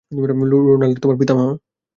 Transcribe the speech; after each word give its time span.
Roland 0.67 0.95
তোমার 1.01 1.17
পিতামহ? 1.17 1.47